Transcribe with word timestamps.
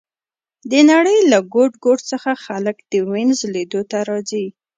د 0.71 0.73
نړۍ 0.91 1.19
له 1.31 1.39
ګوټ 1.53 1.71
ګوټ 1.85 1.99
څخه 2.11 2.31
خلک 2.45 2.75
د 2.91 2.93
وینز 3.09 3.39
لیدو 3.55 3.81
ته 3.91 3.97
راځي 4.09 4.45